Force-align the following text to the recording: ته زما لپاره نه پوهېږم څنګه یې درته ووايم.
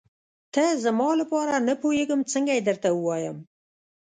ته 0.53 0.63
زما 0.83 1.09
لپاره 1.21 1.53
نه 1.67 1.73
پوهېږم 1.81 2.21
څنګه 2.31 2.51
یې 2.57 2.65
درته 2.67 2.89
ووايم. 2.93 3.37